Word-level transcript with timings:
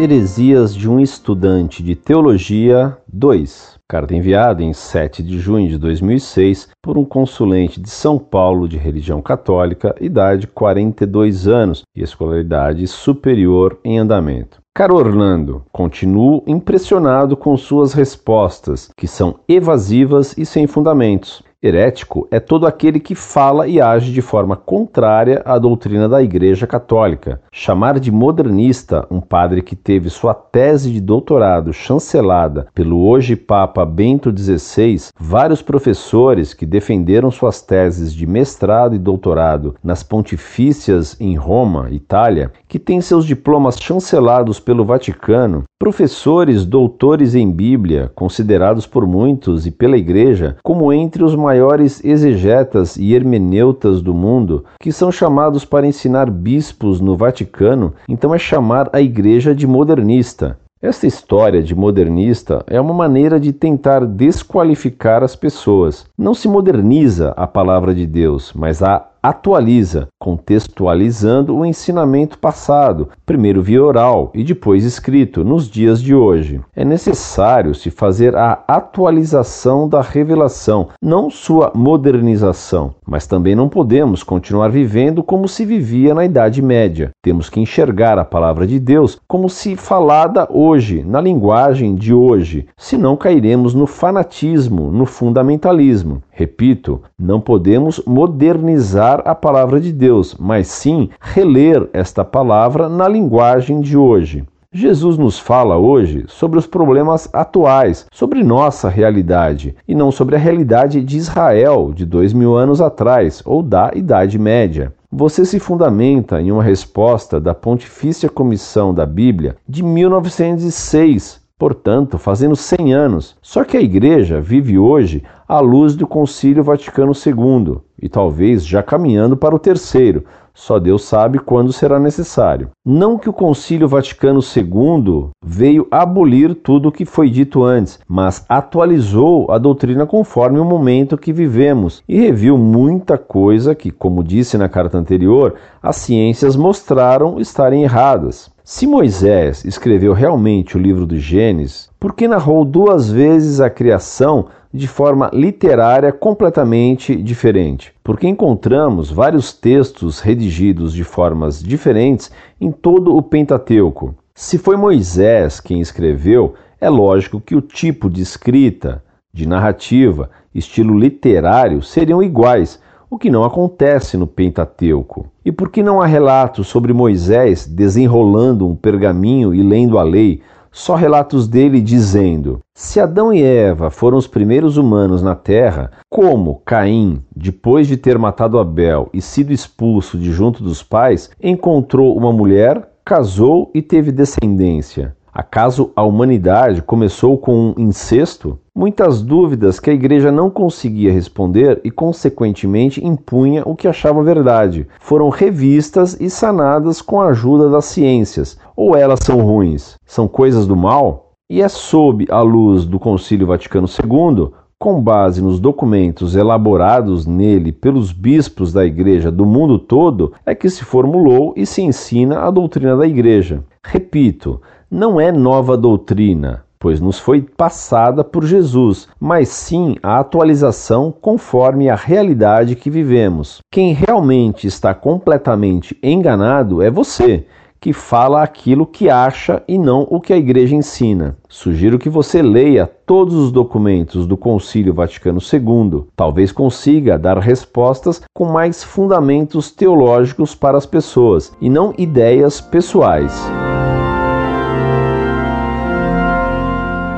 Heresias 0.00 0.76
de 0.76 0.88
um 0.88 1.00
estudante 1.00 1.82
de 1.82 1.96
teologia 1.96 2.96
2. 3.12 3.80
Carta 3.88 4.14
enviada 4.14 4.62
em 4.62 4.72
7 4.72 5.24
de 5.24 5.40
junho 5.40 5.68
de 5.68 5.76
2006 5.76 6.68
por 6.80 6.96
um 6.96 7.04
consulente 7.04 7.80
de 7.80 7.90
São 7.90 8.16
Paulo 8.16 8.68
de 8.68 8.76
religião 8.76 9.20
católica, 9.20 9.96
idade 10.00 10.46
42 10.46 11.48
anos 11.48 11.82
e 11.96 12.00
escolaridade 12.00 12.86
superior 12.86 13.76
em 13.84 13.98
andamento. 13.98 14.60
Caro 14.72 14.94
Orlando, 14.94 15.64
continuo 15.72 16.44
impressionado 16.46 17.36
com 17.36 17.56
suas 17.56 17.92
respostas, 17.92 18.90
que 18.96 19.08
são 19.08 19.40
evasivas 19.48 20.38
e 20.38 20.46
sem 20.46 20.68
fundamentos. 20.68 21.42
Herético 21.60 22.28
é 22.30 22.38
todo 22.38 22.68
aquele 22.68 23.00
que 23.00 23.16
fala 23.16 23.66
e 23.66 23.80
age 23.80 24.12
de 24.12 24.22
forma 24.22 24.54
contrária 24.54 25.42
à 25.44 25.58
doutrina 25.58 26.08
da 26.08 26.22
Igreja 26.22 26.68
Católica. 26.68 27.40
Chamar 27.50 27.98
de 27.98 28.12
modernista 28.12 29.04
um 29.10 29.20
padre 29.20 29.60
que 29.60 29.74
teve 29.74 30.08
sua 30.08 30.34
tese 30.34 30.92
de 30.92 31.00
doutorado 31.00 31.72
chancelada 31.72 32.68
pelo 32.72 33.04
hoje 33.04 33.34
Papa 33.34 33.84
Bento 33.84 34.30
XVI, 34.30 35.10
vários 35.18 35.60
professores 35.60 36.54
que 36.54 36.64
defenderam 36.64 37.28
suas 37.28 37.60
teses 37.60 38.14
de 38.14 38.24
mestrado 38.24 38.94
e 38.94 38.98
doutorado 38.98 39.74
nas 39.82 40.04
pontifícias 40.04 41.16
em 41.18 41.34
Roma, 41.34 41.88
Itália, 41.90 42.52
que 42.68 42.78
têm 42.78 43.00
seus 43.00 43.26
diplomas 43.26 43.80
chancelados 43.80 44.60
pelo 44.60 44.84
Vaticano, 44.84 45.64
professores 45.76 46.64
doutores 46.64 47.34
em 47.34 47.50
Bíblia, 47.50 48.12
considerados 48.14 48.86
por 48.86 49.04
muitos 49.08 49.66
e 49.66 49.72
pela 49.72 49.96
Igreja 49.96 50.56
como 50.62 50.92
entre 50.92 51.24
os 51.24 51.34
maiores 51.48 52.04
exegetas 52.04 52.98
e 52.98 53.14
hermeneutas 53.14 54.02
do 54.02 54.12
mundo, 54.12 54.66
que 54.78 54.92
são 54.92 55.10
chamados 55.10 55.64
para 55.64 55.86
ensinar 55.86 56.28
bispos 56.28 57.00
no 57.00 57.16
Vaticano, 57.16 57.94
então 58.06 58.34
é 58.34 58.38
chamar 58.38 58.90
a 58.92 59.00
Igreja 59.00 59.54
de 59.54 59.66
modernista. 59.66 60.58
Esta 60.82 61.06
história 61.06 61.62
de 61.62 61.74
modernista 61.74 62.62
é 62.66 62.78
uma 62.78 62.92
maneira 62.92 63.40
de 63.40 63.50
tentar 63.50 64.04
desqualificar 64.04 65.24
as 65.24 65.34
pessoas. 65.34 66.04
Não 66.18 66.34
se 66.34 66.46
moderniza 66.46 67.32
a 67.34 67.46
palavra 67.46 67.94
de 67.94 68.06
Deus, 68.06 68.52
mas 68.54 68.82
a 68.82 69.06
atualiza, 69.22 70.08
contextualizando 70.18 71.56
o 71.56 71.64
ensinamento 71.64 72.38
passado, 72.38 73.08
primeiro 73.26 73.62
via 73.62 73.82
oral 73.82 74.30
e 74.34 74.44
depois 74.44 74.84
escrito, 74.84 75.44
nos 75.44 75.68
dias 75.68 76.02
de 76.02 76.14
hoje. 76.14 76.60
É 76.74 76.84
necessário 76.84 77.74
se 77.74 77.90
fazer 77.90 78.36
a 78.36 78.62
atualização 78.68 79.88
da 79.88 80.00
revelação, 80.00 80.88
não 81.02 81.30
sua 81.30 81.72
modernização. 81.74 82.94
Mas 83.06 83.26
também 83.26 83.54
não 83.54 83.68
podemos 83.68 84.22
continuar 84.22 84.70
vivendo 84.70 85.22
como 85.22 85.48
se 85.48 85.64
vivia 85.64 86.14
na 86.14 86.24
Idade 86.24 86.60
Média. 86.60 87.10
Temos 87.22 87.48
que 87.48 87.60
enxergar 87.60 88.18
a 88.18 88.24
palavra 88.24 88.66
de 88.66 88.78
Deus 88.78 89.18
como 89.26 89.48
se 89.48 89.76
falada 89.76 90.46
hoje, 90.50 91.02
na 91.02 91.20
linguagem 91.20 91.94
de 91.94 92.12
hoje, 92.12 92.66
senão 92.76 93.16
cairemos 93.16 93.74
no 93.74 93.86
fanatismo, 93.86 94.90
no 94.90 95.06
fundamentalismo. 95.06 96.22
Repito, 96.30 97.02
não 97.18 97.40
podemos 97.40 98.00
modernizar 98.06 99.07
a 99.24 99.34
palavra 99.34 99.80
de 99.80 99.92
Deus, 99.92 100.36
mas 100.38 100.68
sim 100.68 101.08
reler 101.20 101.88
esta 101.92 102.24
palavra 102.24 102.88
na 102.88 103.08
linguagem 103.08 103.80
de 103.80 103.96
hoje. 103.96 104.44
Jesus 104.70 105.16
nos 105.16 105.38
fala 105.38 105.78
hoje 105.78 106.24
sobre 106.28 106.58
os 106.58 106.66
problemas 106.66 107.28
atuais, 107.32 108.06
sobre 108.12 108.44
nossa 108.44 108.88
realidade, 108.88 109.74
e 109.88 109.94
não 109.94 110.12
sobre 110.12 110.36
a 110.36 110.38
realidade 110.38 111.02
de 111.02 111.16
Israel 111.16 111.90
de 111.94 112.04
dois 112.04 112.34
mil 112.34 112.54
anos 112.54 112.82
atrás 112.82 113.42
ou 113.46 113.62
da 113.62 113.90
Idade 113.94 114.38
Média. 114.38 114.92
Você 115.10 115.46
se 115.46 115.58
fundamenta 115.58 116.38
em 116.38 116.52
uma 116.52 116.62
resposta 116.62 117.40
da 117.40 117.54
Pontifícia 117.54 118.28
Comissão 118.28 118.92
da 118.92 119.06
Bíblia 119.06 119.56
de 119.66 119.82
1906 119.82 121.47
portanto, 121.58 122.16
fazendo 122.16 122.54
100 122.54 122.94
anos. 122.94 123.36
Só 123.42 123.64
que 123.64 123.76
a 123.76 123.82
Igreja 123.82 124.40
vive 124.40 124.78
hoje 124.78 125.24
à 125.48 125.58
luz 125.58 125.96
do 125.96 126.06
Concílio 126.06 126.62
Vaticano 126.62 127.12
II 127.12 127.78
e 128.00 128.08
talvez 128.08 128.64
já 128.64 128.82
caminhando 128.82 129.36
para 129.36 129.54
o 129.54 129.58
terceiro. 129.58 130.24
Só 130.54 130.80
Deus 130.80 131.04
sabe 131.04 131.38
quando 131.38 131.72
será 131.72 132.00
necessário. 132.00 132.70
Não 132.84 133.16
que 133.16 133.28
o 133.28 133.32
Concílio 133.32 133.86
Vaticano 133.86 134.40
II 134.40 135.28
veio 135.44 135.86
abolir 135.88 136.52
tudo 136.52 136.88
o 136.88 136.92
que 136.92 137.04
foi 137.04 137.30
dito 137.30 137.62
antes, 137.62 138.00
mas 138.08 138.44
atualizou 138.48 139.52
a 139.52 139.58
doutrina 139.58 140.04
conforme 140.04 140.58
o 140.58 140.64
momento 140.64 141.16
que 141.16 141.32
vivemos 141.32 142.02
e 142.08 142.18
reviu 142.18 142.58
muita 142.58 143.16
coisa 143.16 143.72
que, 143.72 143.92
como 143.92 144.24
disse 144.24 144.58
na 144.58 144.68
carta 144.68 144.98
anterior, 144.98 145.54
as 145.80 145.94
ciências 145.96 146.56
mostraram 146.56 147.38
estarem 147.38 147.84
erradas. 147.84 148.50
Se 148.70 148.86
Moisés 148.86 149.64
escreveu 149.64 150.12
realmente 150.12 150.76
o 150.76 150.78
livro 150.78 151.06
do 151.06 151.18
Gênesis, 151.18 151.88
por 151.98 152.14
que 152.14 152.28
narrou 152.28 152.66
duas 152.66 153.10
vezes 153.10 153.62
a 153.62 153.70
criação 153.70 154.48
de 154.70 154.86
forma 154.86 155.30
literária 155.32 156.12
completamente 156.12 157.16
diferente? 157.16 157.94
Porque 158.04 158.28
encontramos 158.28 159.10
vários 159.10 159.54
textos 159.54 160.20
redigidos 160.20 160.92
de 160.92 161.02
formas 161.02 161.62
diferentes 161.62 162.30
em 162.60 162.70
todo 162.70 163.16
o 163.16 163.22
Pentateuco. 163.22 164.14
Se 164.34 164.58
foi 164.58 164.76
Moisés 164.76 165.60
quem 165.60 165.80
escreveu, 165.80 166.52
é 166.78 166.90
lógico 166.90 167.40
que 167.40 167.56
o 167.56 167.62
tipo 167.62 168.10
de 168.10 168.20
escrita, 168.20 169.02
de 169.32 169.48
narrativa, 169.48 170.28
estilo 170.54 170.98
literário 170.98 171.80
seriam 171.80 172.22
iguais 172.22 172.78
o 173.08 173.16
que 173.16 173.30
não 173.30 173.44
acontece 173.44 174.18
no 174.18 174.26
Pentateuco. 174.26 175.26
E 175.48 175.50
por 175.50 175.70
que 175.70 175.82
não 175.82 176.02
há 176.02 176.04
relatos 176.04 176.66
sobre 176.66 176.92
Moisés 176.92 177.66
desenrolando 177.66 178.68
um 178.68 178.76
pergaminho 178.76 179.54
e 179.54 179.62
lendo 179.62 179.98
a 179.98 180.02
lei, 180.02 180.42
só 180.70 180.94
relatos 180.94 181.48
dele 181.48 181.80
dizendo: 181.80 182.60
Se 182.74 183.00
Adão 183.00 183.32
e 183.32 183.42
Eva 183.42 183.88
foram 183.88 184.18
os 184.18 184.26
primeiros 184.26 184.76
humanos 184.76 185.22
na 185.22 185.34
terra, 185.34 185.90
como 186.10 186.60
Caim, 186.66 187.22
depois 187.34 187.86
de 187.86 187.96
ter 187.96 188.18
matado 188.18 188.58
Abel 188.58 189.08
e 189.10 189.22
sido 189.22 189.50
expulso 189.50 190.18
de 190.18 190.30
junto 190.32 190.62
dos 190.62 190.82
pais, 190.82 191.30
encontrou 191.42 192.14
uma 192.14 192.30
mulher, 192.30 192.86
casou 193.02 193.70
e 193.74 193.80
teve 193.80 194.12
descendência? 194.12 195.16
Acaso 195.32 195.90
a 195.94 196.02
humanidade 196.02 196.82
começou 196.82 197.38
com 197.38 197.54
um 197.54 197.74
incesto? 197.78 198.58
Muitas 198.74 199.22
dúvidas 199.22 199.78
que 199.78 199.90
a 199.90 199.92
igreja 199.92 200.32
não 200.32 200.50
conseguia 200.50 201.12
responder 201.12 201.80
e, 201.84 201.90
consequentemente, 201.90 203.04
impunha 203.04 203.62
o 203.66 203.74
que 203.74 203.88
achava 203.88 204.22
verdade. 204.22 204.86
Foram 205.00 205.28
revistas 205.28 206.16
e 206.20 206.30
sanadas 206.30 207.02
com 207.02 207.20
a 207.20 207.28
ajuda 207.28 207.68
das 207.68 207.86
ciências. 207.86 208.58
Ou 208.76 208.96
elas 208.96 209.20
são 209.22 209.40
ruins? 209.40 209.96
São 210.06 210.28
coisas 210.28 210.66
do 210.66 210.76
mal? 210.76 211.32
E 211.50 211.62
é 211.62 211.68
sob 211.68 212.26
a 212.30 212.40
luz 212.40 212.84
do 212.84 212.98
Concílio 212.98 213.46
Vaticano 213.46 213.88
II 213.88 214.52
com 214.78 215.02
base 215.02 215.42
nos 215.42 215.58
documentos 215.58 216.36
elaborados 216.36 217.26
nele 217.26 217.72
pelos 217.72 218.12
bispos 218.12 218.72
da 218.72 218.84
Igreja 218.84 219.28
do 219.28 219.44
mundo 219.44 219.76
todo, 219.76 220.32
é 220.46 220.54
que 220.54 220.70
se 220.70 220.84
formulou 220.84 221.52
e 221.56 221.66
se 221.66 221.82
ensina 221.82 222.42
a 222.42 222.50
doutrina 222.50 222.96
da 222.96 223.04
Igreja. 223.06 223.64
Repito, 223.84 224.60
não 224.90 225.20
é 225.20 225.30
nova 225.30 225.76
doutrina, 225.76 226.64
pois 226.78 227.00
nos 227.00 227.18
foi 227.18 227.42
passada 227.42 228.24
por 228.24 228.44
Jesus, 228.44 229.08
mas 229.20 229.48
sim 229.48 229.96
a 230.02 230.18
atualização 230.18 231.12
conforme 231.12 231.90
a 231.90 231.94
realidade 231.94 232.74
que 232.74 232.88
vivemos. 232.88 233.58
Quem 233.70 233.92
realmente 233.92 234.66
está 234.66 234.94
completamente 234.94 235.98
enganado 236.02 236.82
é 236.82 236.90
você, 236.90 237.46
que 237.80 237.92
fala 237.92 238.42
aquilo 238.42 238.86
que 238.86 239.08
acha 239.08 239.62
e 239.68 239.78
não 239.78 240.06
o 240.10 240.20
que 240.20 240.32
a 240.32 240.36
igreja 240.36 240.74
ensina. 240.74 241.36
Sugiro 241.48 241.98
que 241.98 242.08
você 242.08 242.42
leia 242.42 242.90
todos 243.06 243.34
os 243.34 243.52
documentos 243.52 244.26
do 244.26 244.36
Concílio 244.36 244.94
Vaticano 244.94 245.38
II. 245.40 246.04
Talvez 246.16 246.50
consiga 246.50 247.18
dar 247.18 247.38
respostas 247.38 248.22
com 248.34 248.46
mais 248.46 248.82
fundamentos 248.82 249.70
teológicos 249.70 250.54
para 250.54 250.76
as 250.76 250.86
pessoas 250.86 251.52
e 251.60 251.70
não 251.70 251.94
ideias 251.96 252.60
pessoais. 252.60 253.48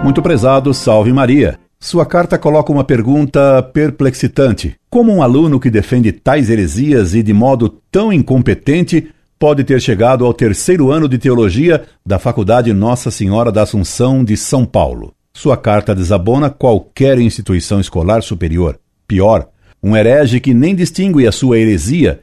Muito 0.02 0.22
prezado, 0.22 0.72
salve 0.72 1.12
Maria. 1.12 1.58
Sua 1.78 2.06
carta 2.06 2.38
coloca 2.38 2.72
uma 2.72 2.82
pergunta 2.82 3.62
perplexitante. 3.62 4.74
Como 4.88 5.12
um 5.12 5.22
aluno 5.22 5.60
que 5.60 5.70
defende 5.70 6.10
tais 6.10 6.48
heresias 6.48 7.14
e 7.14 7.22
de 7.22 7.32
modo 7.32 7.68
tão 7.90 8.12
incompetente 8.12 9.08
pode 9.38 9.62
ter 9.62 9.80
chegado 9.80 10.24
ao 10.24 10.32
terceiro 10.32 10.90
ano 10.90 11.08
de 11.08 11.18
teologia 11.18 11.84
da 12.04 12.18
Faculdade 12.18 12.72
Nossa 12.72 13.10
Senhora 13.10 13.52
da 13.52 13.62
Assunção 13.62 14.24
de 14.24 14.36
São 14.36 14.64
Paulo? 14.64 15.12
Sua 15.34 15.56
carta 15.56 15.94
desabona 15.94 16.50
qualquer 16.50 17.18
instituição 17.18 17.78
escolar 17.78 18.22
superior. 18.22 18.78
Pior, 19.06 19.48
um 19.82 19.96
herege 19.96 20.40
que 20.40 20.54
nem 20.54 20.74
distingue 20.74 21.26
a 21.26 21.32
sua 21.32 21.58
heresia 21.58 22.20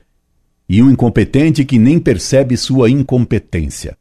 e 0.68 0.82
um 0.82 0.92
incompetente 0.92 1.64
que 1.64 1.80
nem 1.80 2.00
percebe 2.00 2.58
sua 2.58 2.90
incompetência. 2.90 3.96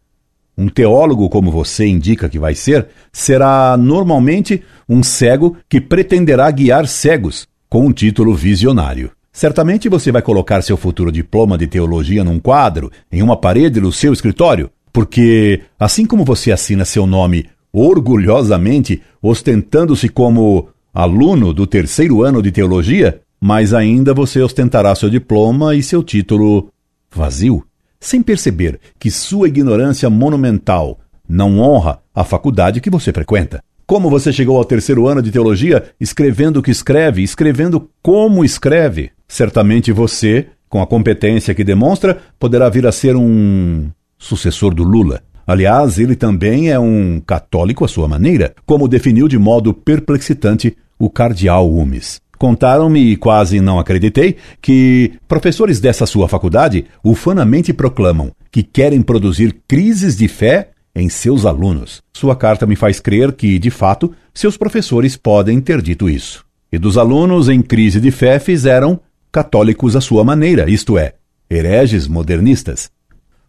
Um 0.57 0.69
teólogo, 0.69 1.29
como 1.29 1.51
você 1.51 1.87
indica 1.87 2.29
que 2.29 2.39
vai 2.39 2.55
ser, 2.55 2.89
será 3.13 3.77
normalmente 3.77 4.63
um 4.89 5.03
cego 5.03 5.57
que 5.69 5.81
pretenderá 5.81 6.51
guiar 6.51 6.87
cegos, 6.87 7.47
com 7.69 7.87
um 7.87 7.93
título 7.93 8.35
visionário. 8.35 9.11
Certamente 9.33 9.87
você 9.89 10.11
vai 10.11 10.23
colocar 10.23 10.63
seu 10.63 10.79
futuro 10.79 11.13
diploma 11.13 11.59
de 11.59 11.67
teologia 11.67 12.25
num 12.25 12.41
quadro, 12.41 12.91
em 13.13 13.23
uma 13.23 13.37
parede 13.37 13.81
do 13.81 13.93
seu 13.93 14.13
escritório, 14.13 14.71
Porque, 14.97 15.61
assim 15.79 16.07
como 16.07 16.25
você 16.25 16.51
assina 16.51 16.87
seu 16.87 17.07
nome 17.07 17.45
orgulhosamente, 17.71 19.03
ostentando-se 19.21 20.09
como 20.09 20.71
aluno 20.95 21.53
do 21.53 21.67
terceiro 21.67 22.23
ano 22.23 22.41
de 22.41 22.51
teologia, 22.51 23.21
mais 23.39 23.75
ainda 23.75 24.15
você 24.15 24.41
ostentará 24.41 24.95
seu 24.95 25.11
diploma 25.11 25.75
e 25.75 25.83
seu 25.83 26.03
título 26.03 26.73
vazio, 27.15 27.63
sem 28.01 28.23
perceber 28.23 28.79
que 28.99 29.11
sua 29.11 29.49
ignorância 29.49 30.09
monumental 30.11 30.99
não 31.29 31.59
honra 31.59 32.01
a 32.15 32.25
faculdade 32.25 32.81
que 32.81 32.91
você 32.91 33.13
frequenta. 33.13 33.63
Como 33.87 34.11
você 34.11 34.33
chegou 34.33 34.57
ao 34.57 34.65
terceiro 34.65 35.07
ano 35.07 35.23
de 35.23 35.31
teologia 35.31 35.85
escrevendo 36.01 36.59
o 36.59 36.63
que 36.63 36.71
escreve, 36.71 37.23
escrevendo 37.23 37.89
como 38.03 38.45
escreve? 38.45 39.13
Certamente 39.29 39.93
você, 39.93 40.47
com 40.69 40.83
a 40.83 40.87
competência 40.87 41.55
que 41.55 41.63
demonstra, 41.63 42.19
poderá 42.39 42.69
vir 42.69 42.87
a 42.87 42.93
ser 42.93 43.15
um 43.15 43.89
sucessor 44.19 44.75
do 44.75 44.83
Lula. 44.83 45.23
Aliás, 45.47 46.01
ele 46.01 46.17
também 46.17 46.71
é 46.71 46.79
um 46.79 47.21
católico 47.25 47.85
à 47.85 47.89
sua 47.89 48.09
maneira, 48.09 48.53
como 48.67 48.89
definiu 48.89 49.29
de 49.29 49.39
modo 49.39 49.73
perplexitante 49.73 50.77
o 50.99 51.09
cardeal 51.09 51.71
Umes. 51.73 52.21
Contaram-me, 52.39 53.13
e 53.13 53.17
quase 53.17 53.61
não 53.61 53.79
acreditei, 53.79 54.37
que 54.61 55.15
professores 55.27 55.81
dessa 55.81 56.07
sua 56.07 56.29
faculdade 56.29 56.87
ufanamente 57.05 57.73
proclamam 57.73 58.31
que 58.51 58.63
querem 58.63 59.03
produzir 59.03 59.57
crises 59.67 60.17
de 60.17 60.29
fé 60.29 60.71
em 60.95 61.09
seus 61.09 61.45
alunos. 61.45 62.03
Sua 62.15 62.35
carta 62.35 62.67
me 62.67 62.75
faz 62.75 63.01
crer 63.01 63.33
que, 63.33 63.59
de 63.59 63.71
fato, 63.71 64.13
seus 64.33 64.57
professores 64.57 65.17
podem 65.17 65.61
ter 65.61 65.83
dito 65.83 66.09
isso. 66.09 66.45
E 66.73 66.79
dos 66.79 66.99
alunos 66.99 67.49
em 67.49 67.61
crise 67.61 68.01
de 68.01 68.11
fé 68.11 68.39
fizeram 68.39 68.99
católicos 69.31 69.95
à 69.95 70.01
sua 70.01 70.25
maneira, 70.25 70.71
isto 70.71 70.97
é, 70.97 71.15
hereges 71.51 72.09
modernistas. 72.09 72.91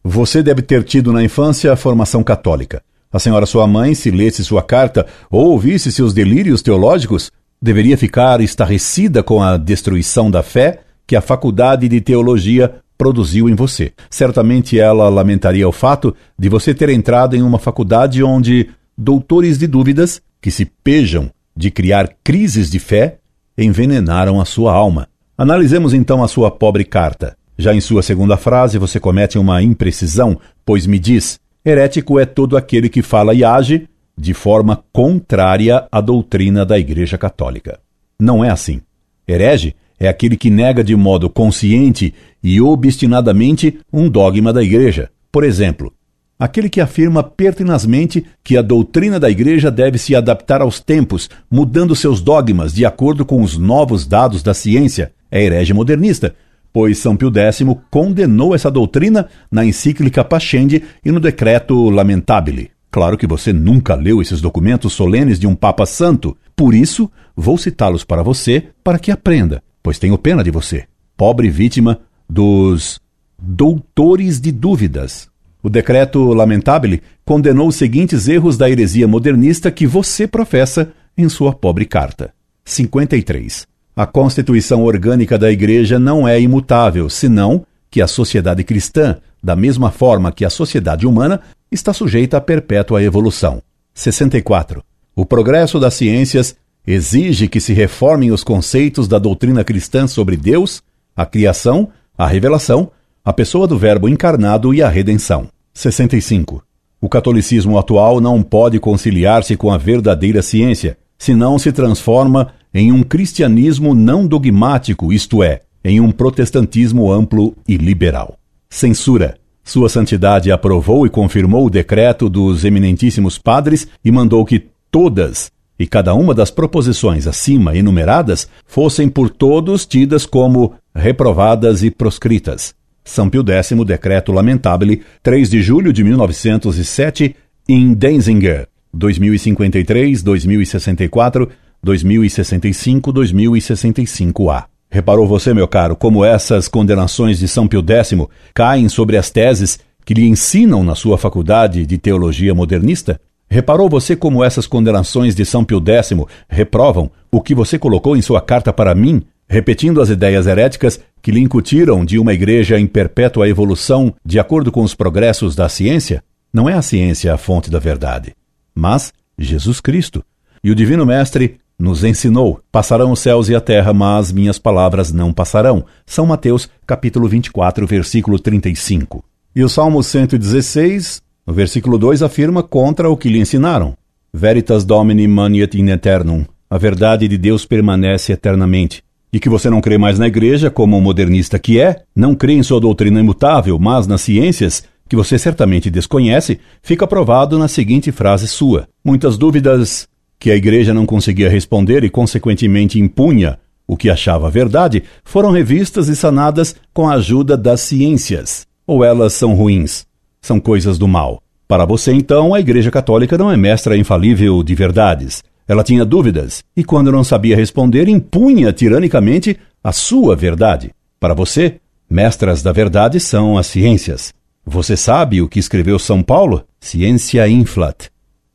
Você 0.03 0.43
deve 0.43 0.61
ter 0.61 0.83
tido 0.83 1.11
na 1.11 1.23
infância 1.23 1.71
a 1.71 1.75
formação 1.75 2.23
católica. 2.23 2.81
A 3.11 3.19
senhora 3.19 3.45
sua 3.45 3.65
mãe, 3.65 3.93
se 3.95 4.11
lesse 4.11 4.43
sua 4.43 4.61
carta 4.61 5.07
ou 5.31 5.51
ouvisse 5.51 5.91
seus 5.91 6.13
delírios 6.13 6.61
teológicos, 6.61 7.31
deveria 7.62 7.98
ficar 7.98 8.42
estarrecida 8.42 9.24
com 9.24 9.42
a 9.42 9.57
destruição 9.57 10.30
da 10.30 10.44
fé 10.44 10.81
que 11.06 11.15
a 11.15 11.21
faculdade 11.21 11.88
de 11.88 12.01
teologia 12.01 12.75
produziu 12.98 13.48
em 13.48 13.56
você. 13.56 13.94
Certamente 14.09 14.80
ela 14.80 15.07
lamentaria 15.09 15.68
o 15.68 15.71
fato 15.71 16.15
de 16.38 16.50
você 16.50 16.74
ter 16.74 16.89
entrado 16.89 17.36
em 17.36 17.42
uma 17.42 17.59
faculdade 17.59 18.24
onde 18.24 18.69
doutores 18.98 19.57
de 19.57 19.68
dúvidas, 19.68 20.21
que 20.42 20.50
se 20.50 20.65
pejam 20.65 21.30
de 21.56 21.69
criar 21.71 22.09
crises 22.24 22.69
de 22.69 22.80
fé, 22.80 23.18
envenenaram 23.57 24.42
a 24.42 24.45
sua 24.45 24.74
alma. 24.74 25.07
Analisemos 25.38 25.94
então 25.94 26.24
a 26.24 26.27
sua 26.27 26.50
pobre 26.50 26.83
carta. 26.83 27.36
Já 27.57 27.74
em 27.74 27.81
sua 27.81 28.04
segunda 28.04 28.38
frase, 28.38 28.77
você 28.77 29.00
comete 29.00 29.38
uma 29.38 29.62
imprecisão, 29.62 30.39
pois 30.65 30.86
me 30.86 31.00
diz: 31.00 31.39
herético 31.65 32.19
é 32.19 32.25
todo 32.25 32.57
aquele 32.57 32.89
que 32.89 33.01
fala 33.01 33.33
e 33.33 33.44
age 33.44 33.88
de 34.17 34.33
forma 34.33 34.83
contrária 34.91 35.87
à 35.91 36.01
doutrina 36.01 36.65
da 36.65 36.79
Igreja 36.79 37.17
Católica. 37.17 37.79
Não 38.19 38.43
é 38.43 38.49
assim. 38.49 38.81
Herege 39.27 39.75
é 39.99 40.07
aquele 40.07 40.35
que 40.35 40.49
nega 40.49 40.83
de 40.83 40.95
modo 40.95 41.29
consciente 41.29 42.13
e 42.43 42.61
obstinadamente 42.61 43.79
um 43.91 44.09
dogma 44.09 44.51
da 44.51 44.63
Igreja. 44.63 45.09
Por 45.31 45.43
exemplo, 45.43 45.93
aquele 46.39 46.69
que 46.69 46.81
afirma 46.81 47.23
pertinazmente 47.23 48.25
que 48.43 48.57
a 48.57 48.61
doutrina 48.61 49.19
da 49.19 49.29
Igreja 49.29 49.69
deve 49.69 49.97
se 49.97 50.15
adaptar 50.15 50.61
aos 50.61 50.79
tempos, 50.79 51.29
mudando 51.49 51.95
seus 51.95 52.21
dogmas 52.21 52.73
de 52.73 52.85
acordo 52.85 53.25
com 53.25 53.41
os 53.41 53.57
novos 53.57 54.05
dados 54.05 54.41
da 54.41 54.53
ciência, 54.53 55.11
é 55.29 55.43
herege 55.43 55.73
modernista, 55.73 56.35
pois 56.71 56.97
São 56.99 57.15
Pio 57.15 57.31
X 57.35 57.63
condenou 57.89 58.53
essa 58.55 58.71
doutrina 58.71 59.27
na 59.51 59.65
encíclica 59.65 60.23
Pascendi 60.23 60.83
e 61.03 61.11
no 61.11 61.19
decreto 61.19 61.89
Lamentabile. 61.89 62.76
Claro 62.97 63.15
que 63.15 63.27
você 63.27 63.53
nunca 63.53 63.94
leu 63.94 64.19
esses 64.19 64.41
documentos 64.41 64.94
solenes 64.94 65.39
de 65.39 65.45
um 65.45 65.53
Papa 65.53 65.85
Santo, 65.85 66.35
por 66.55 66.73
isso 66.73 67.07
vou 67.35 67.55
citá-los 67.55 68.03
para 68.03 68.23
você 68.23 68.69
para 68.83 68.97
que 68.97 69.11
aprenda 69.11 69.61
pois 69.88 69.97
tenho 69.97 70.17
pena 70.17 70.44
de 70.44 70.51
você, 70.51 70.83
pobre 71.15 71.49
vítima 71.49 72.01
dos 72.29 72.99
doutores 73.41 74.38
de 74.38 74.51
dúvidas. 74.51 75.29
O 75.63 75.69
decreto 75.69 76.33
lamentável 76.33 76.99
condenou 77.23 77.69
os 77.69 77.77
seguintes 77.77 78.27
erros 78.27 78.57
da 78.57 78.69
heresia 78.69 79.07
modernista 79.07 79.71
que 79.71 79.88
você 79.88 80.27
professa 80.27 80.91
em 81.17 81.29
sua 81.29 81.53
pobre 81.53 81.85
carta. 81.85 82.33
53. 82.65 83.65
A 83.95 84.05
constituição 84.05 84.83
orgânica 84.83 85.38
da 85.38 85.49
Igreja 85.49 85.97
não 85.97 86.27
é 86.27 86.38
imutável, 86.38 87.09
senão 87.09 87.65
que 87.89 88.01
a 88.01 88.07
sociedade 88.07 88.65
cristã, 88.65 89.19
da 89.41 89.55
mesma 89.55 89.91
forma 89.91 90.31
que 90.31 90.45
a 90.45 90.49
sociedade 90.49 91.05
humana, 91.05 91.41
está 91.71 91.93
sujeita 91.93 92.37
a 92.37 92.41
perpétua 92.41 93.03
evolução. 93.03 93.61
64. 93.93 94.83
O 95.15 95.25
progresso 95.25 95.79
das 95.79 95.93
ciências 95.95 96.55
exige 96.85 97.47
que 97.47 97.59
se 97.59 97.73
reformem 97.73 98.31
os 98.31 98.43
conceitos 98.43 99.07
da 99.07 99.19
doutrina 99.19 99.63
cristã 99.63 100.07
sobre 100.07 100.37
Deus, 100.37 100.81
a 101.15 101.25
criação, 101.25 101.89
a 102.17 102.25
revelação, 102.27 102.91
a 103.25 103.33
pessoa 103.33 103.67
do 103.67 103.77
Verbo 103.77 104.07
encarnado 104.07 104.73
e 104.73 104.81
a 104.81 104.87
redenção. 104.87 105.49
65. 105.73 106.63
O 107.01 107.09
catolicismo 107.09 107.77
atual 107.77 108.21
não 108.21 108.41
pode 108.41 108.79
conciliar-se 108.79 109.57
com 109.57 109.71
a 109.71 109.77
verdadeira 109.77 110.41
ciência, 110.41 110.97
senão 111.17 111.59
se 111.59 111.71
transforma 111.71 112.53
em 112.73 112.91
um 112.91 113.03
cristianismo 113.03 113.93
não 113.93 114.25
dogmático, 114.25 115.11
isto 115.11 115.43
é, 115.43 115.61
em 115.83 115.99
um 115.99 116.11
protestantismo 116.11 117.11
amplo 117.11 117.55
e 117.67 117.75
liberal. 117.75 118.36
Censura. 118.69 119.37
Sua 119.63 119.89
Santidade 119.89 120.51
aprovou 120.51 121.05
e 121.05 121.09
confirmou 121.09 121.65
o 121.65 121.69
decreto 121.69 122.29
dos 122.29 122.63
eminentíssimos 122.63 123.37
padres 123.37 123.87
e 124.03 124.11
mandou 124.11 124.45
que 124.45 124.67
todas 124.89 125.51
e 125.79 125.85
cada 125.85 126.13
uma 126.13 126.33
das 126.33 126.49
proposições 126.49 127.27
acima 127.27 127.75
enumeradas 127.75 128.49
fossem 128.65 129.07
por 129.09 129.29
todos 129.29 129.85
tidas 129.85 130.25
como 130.25 130.73
reprovadas 130.95 131.83
e 131.83 131.91
proscritas. 131.91 132.73
São 133.03 133.29
Pio 133.29 133.43
X, 133.47 133.71
Decreto 133.85 134.31
Lamentabile, 134.31 135.01
3 135.23 135.49
de 135.49 135.61
julho 135.61 135.93
de 135.93 136.03
1907, 136.03 137.35
em 137.69 137.93
Denzinger, 137.93 138.67
2053, 138.93 140.23
2064, 140.23 141.49
2065, 141.81 143.13
2065A. 143.13 144.65
Reparou 144.89 145.27
você, 145.27 145.53
meu 145.53 145.67
caro, 145.67 145.95
como 145.95 146.23
essas 146.23 146.67
condenações 146.67 147.37
de 147.37 147.47
São 147.47 147.67
Pio 147.67 147.83
X 147.87 148.13
caem 148.53 148.87
sobre 148.87 149.17
as 149.17 149.29
teses 149.29 149.79
que 150.06 150.13
lhe 150.13 150.25
ensinam 150.25 150.83
na 150.83 150.95
sua 150.95 151.17
faculdade 151.17 151.85
de 151.85 151.97
teologia 151.97 152.56
modernista? 152.56 153.19
Reparou 153.49 153.89
você 153.89 154.15
como 154.15 154.44
essas 154.44 154.65
condenações 154.65 155.35
de 155.35 155.45
São 155.45 155.63
Pio 155.63 155.83
X 155.85 156.11
reprovam 156.49 157.11
o 157.31 157.41
que 157.41 157.53
você 157.53 157.77
colocou 157.77 158.15
em 158.15 158.21
sua 158.21 158.41
carta 158.41 158.71
para 158.71 158.95
mim, 158.95 159.23
repetindo 159.47 160.01
as 160.01 160.09
ideias 160.09 160.47
heréticas 160.47 160.99
que 161.21 161.31
lhe 161.31 161.41
incutiram 161.41 162.06
de 162.06 162.17
uma 162.17 162.33
igreja 162.33 162.79
em 162.79 162.87
perpétua 162.87 163.47
evolução 163.47 164.13
de 164.25 164.39
acordo 164.39 164.71
com 164.71 164.81
os 164.81 164.95
progressos 164.95 165.56
da 165.56 165.67
ciência? 165.67 166.23
Não 166.53 166.69
é 166.69 166.73
a 166.73 166.81
ciência 166.81 167.33
a 167.33 167.37
fonte 167.37 167.69
da 167.69 167.79
verdade, 167.79 168.33
mas 168.73 169.13
Jesus 169.37 169.81
Cristo. 169.81 170.23
E 170.63 170.71
o 170.71 170.75
Divino 170.75 171.06
Mestre 171.06 171.59
nos 171.79 172.03
ensinou: 172.03 172.59
passarão 172.71 173.11
os 173.11 173.19
céus 173.19 173.49
e 173.49 173.55
a 173.55 173.61
terra, 173.61 173.93
mas 173.93 174.31
minhas 174.31 174.57
palavras 174.57 175.11
não 175.11 175.31
passarão. 175.31 175.85
São 176.05 176.25
Mateus, 176.25 176.69
capítulo 176.85 177.27
24, 177.27 177.85
versículo 177.85 178.39
35. 178.39 179.23
E 179.55 179.63
o 179.63 179.69
Salmo 179.69 180.03
116, 180.03 181.21
no 181.45 181.53
versículo 181.53 181.97
2 181.97 182.21
afirma 182.23 182.63
contra 182.63 183.09
o 183.09 183.17
que 183.17 183.29
lhe 183.29 183.39
ensinaram. 183.39 183.95
Veritas 184.33 184.83
Domini 184.83 185.27
maniat 185.27 185.77
in 185.77 185.89
eternum. 185.89 186.45
A 186.69 186.77
verdade 186.77 187.27
de 187.27 187.37
Deus 187.37 187.65
permanece 187.65 188.33
eternamente. 188.33 189.01
E 189.31 189.39
que 189.39 189.49
você 189.49 189.69
não 189.69 189.81
crê 189.81 189.97
mais 189.97 190.19
na 190.19 190.27
igreja, 190.27 190.69
como 190.69 190.97
o 190.97 191.01
modernista 191.01 191.57
que 191.59 191.79
é, 191.79 192.03
não 192.15 192.35
crê 192.35 192.53
em 192.53 192.63
sua 192.63 192.79
doutrina 192.79 193.19
imutável, 193.19 193.77
mas 193.79 194.07
nas 194.07 194.21
ciências, 194.21 194.83
que 195.07 195.15
você 195.15 195.37
certamente 195.37 195.89
desconhece, 195.89 196.59
fica 196.81 197.07
provado 197.07 197.57
na 197.57 197.67
seguinte 197.67 198.11
frase 198.11 198.47
sua: 198.47 198.87
Muitas 199.03 199.37
dúvidas 199.37 200.07
que 200.39 200.51
a 200.51 200.56
igreja 200.56 200.94
não 200.94 201.06
conseguia 201.06 201.49
responder 201.49 202.03
e, 202.03 202.09
consequentemente, 202.09 202.99
impunha 202.99 203.59
o 203.87 203.95
que 203.95 204.09
achava 204.09 204.49
verdade, 204.49 205.03
foram 205.23 205.51
revistas 205.51 206.09
e 206.09 206.15
sanadas 206.15 206.75
com 206.94 207.07
a 207.07 207.13
ajuda 207.13 207.56
das 207.56 207.81
ciências. 207.81 208.67
Ou 208.85 209.03
elas 209.03 209.33
são 209.33 209.53
ruins? 209.53 210.07
são 210.47 210.59
coisas 210.59 210.97
do 210.97 211.07
mal. 211.07 211.41
Para 211.67 211.85
você, 211.85 212.13
então, 212.13 212.53
a 212.53 212.59
Igreja 212.59 212.89
Católica 212.89 213.37
não 213.37 213.51
é 213.51 213.57
mestra 213.57 213.97
infalível 213.97 214.63
de 214.63 214.73
verdades. 214.73 215.44
Ela 215.67 215.83
tinha 215.83 216.06
dúvidas 216.06 216.63
e, 216.75 216.83
quando 216.83 217.11
não 217.11 217.23
sabia 217.23 217.57
responder, 217.57 218.07
impunha 218.07 218.71
tiranicamente 218.71 219.59
a 219.83 219.91
sua 219.91 220.35
verdade. 220.35 220.91
Para 221.19 221.33
você, 221.33 221.79
mestras 222.09 222.63
da 222.63 222.71
verdade 222.71 223.19
são 223.19 223.57
as 223.57 223.67
ciências. 223.67 224.33
Você 224.65 224.95
sabe 224.95 225.41
o 225.41 225.49
que 225.49 225.59
escreveu 225.59 225.99
São 225.99 226.23
Paulo? 226.23 226.63
Ciência 226.79 227.47
inflat. 227.49 228.07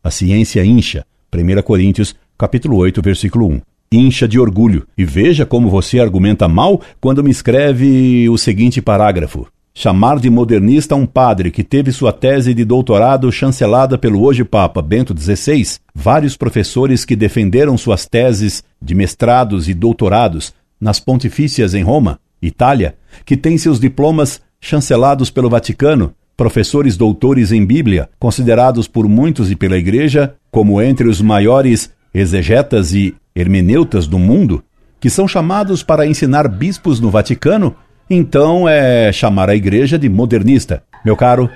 A 0.02 0.10
ciência 0.10 0.64
incha. 0.64 1.04
1 1.34 1.62
Coríntios, 1.62 2.14
capítulo 2.36 2.76
8, 2.76 3.00
versículo 3.00 3.46
1. 3.46 3.60
Incha 3.92 4.28
de 4.28 4.38
orgulho. 4.38 4.86
E 4.98 5.04
veja 5.04 5.46
como 5.46 5.70
você 5.70 5.98
argumenta 5.98 6.46
mal 6.46 6.80
quando 7.00 7.24
me 7.24 7.30
escreve 7.30 8.28
o 8.28 8.36
seguinte 8.36 8.82
parágrafo. 8.82 9.46
chamar 9.74 10.18
de 10.18 10.28
modernista 10.28 10.94
um 10.94 11.06
padre 11.06 11.50
que 11.50 11.64
teve 11.64 11.90
sua 11.90 12.12
tese 12.12 12.52
de 12.52 12.62
doutorado 12.62 13.32
chancelada 13.32 13.96
pelo 13.96 14.22
hoje 14.22 14.44
Papa 14.44 14.82
Bento 14.82 15.18
XVI, 15.18 15.78
vários 15.94 16.36
professores 16.36 17.06
que 17.06 17.16
defenderam 17.16 17.78
suas 17.78 18.04
teses 18.04 18.62
de 18.80 18.94
mestrados 18.94 19.70
e 19.70 19.72
doutorados 19.72 20.52
nas 20.78 21.00
pontifícias 21.00 21.72
em 21.72 21.82
Roma, 21.82 22.20
Itália, 22.42 22.96
que 23.24 23.34
têm 23.34 23.56
seus 23.56 23.80
diplomas 23.80 24.42
chancelados 24.60 25.30
pelo 25.30 25.48
Vaticano, 25.48 26.14
professores 26.42 26.96
doutores 26.96 27.52
em 27.52 27.64
Bíblia, 27.64 28.08
considerados 28.18 28.88
por 28.88 29.06
muitos 29.06 29.52
e 29.52 29.54
pela 29.54 29.78
Igreja 29.78 30.34
como 30.50 30.82
entre 30.82 31.06
os 31.06 31.20
maiores 31.20 31.92
exegetas 32.12 32.92
e 32.92 33.14
hermeneutas 33.32 34.08
do 34.08 34.18
mundo, 34.18 34.61
que 34.99 35.08
são 35.08 35.28
chamados 35.28 35.84
para 35.84 36.04
ensinar 36.04 36.49
bispos 36.49 36.99
no 36.99 37.11
Vaticano, 37.11 37.76
então 38.11 38.68
é 38.68 39.12
chamar 39.12 39.50
a 39.50 39.54
Igreja 39.54 39.96
de 39.96 40.08
modernista. 40.08 40.82
Meu 41.04 41.16
caro, 41.16 41.49